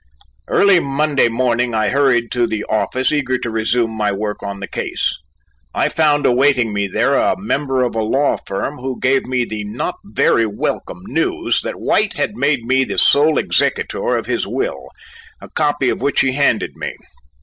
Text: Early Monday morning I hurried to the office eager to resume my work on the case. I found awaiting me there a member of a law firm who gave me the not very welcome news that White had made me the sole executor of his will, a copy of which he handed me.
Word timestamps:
Early 0.47 0.79
Monday 0.79 1.27
morning 1.29 1.75
I 1.75 1.89
hurried 1.89 2.31
to 2.31 2.47
the 2.47 2.63
office 2.63 3.11
eager 3.11 3.37
to 3.37 3.51
resume 3.51 3.91
my 3.91 4.11
work 4.11 4.41
on 4.41 4.59
the 4.59 4.67
case. 4.67 5.15
I 5.75 5.89
found 5.89 6.25
awaiting 6.25 6.73
me 6.73 6.87
there 6.87 7.13
a 7.13 7.35
member 7.37 7.83
of 7.83 7.93
a 7.93 8.01
law 8.01 8.37
firm 8.47 8.79
who 8.79 8.99
gave 8.99 9.27
me 9.27 9.45
the 9.45 9.63
not 9.63 9.97
very 10.03 10.47
welcome 10.47 11.01
news 11.03 11.61
that 11.61 11.79
White 11.79 12.13
had 12.15 12.35
made 12.35 12.63
me 12.65 12.83
the 12.83 12.97
sole 12.97 13.37
executor 13.37 14.15
of 14.17 14.25
his 14.25 14.47
will, 14.47 14.87
a 15.39 15.49
copy 15.49 15.87
of 15.89 16.01
which 16.01 16.21
he 16.21 16.31
handed 16.31 16.71
me. 16.75 16.93